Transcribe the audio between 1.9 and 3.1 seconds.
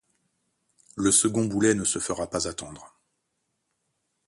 fera pas attendre.